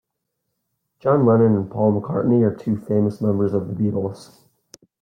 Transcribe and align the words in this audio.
John 0.99 1.27
Lennon 1.27 1.55
and 1.55 1.69
Paul 1.69 2.01
McCartney 2.01 2.41
are 2.41 2.55
two 2.55 2.75
famous 2.75 3.21
members 3.21 3.53
of 3.53 3.67
the 3.67 3.75
Beatles. 3.75 4.39